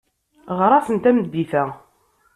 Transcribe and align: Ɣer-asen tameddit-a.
Ɣer-asen 0.59 0.97
tameddit-a. 0.97 1.63